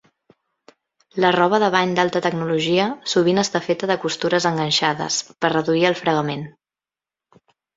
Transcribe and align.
La 1.25 1.29
roba 1.35 1.59
de 1.63 1.67
bany 1.75 1.93
d'alta 1.99 2.21
tecnologia 2.27 2.87
sovint 3.13 3.41
està 3.43 3.63
feta 3.67 3.91
de 3.93 3.99
costures 4.07 4.49
enganxades, 4.53 5.21
per 5.45 5.53
reduir 5.57 5.87
el 5.91 5.99
fregament. 6.05 6.49